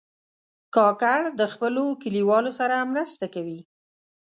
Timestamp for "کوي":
3.33-3.59